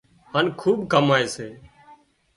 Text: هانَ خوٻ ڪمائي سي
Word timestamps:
هانَ 0.33 0.45
خوٻ 0.59 0.77
ڪمائي 0.91 1.25
سي 1.35 1.47